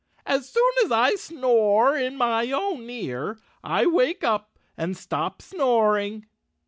[0.25, 6.25] "As soon as I snore in my own ear I wake up and stop snoring."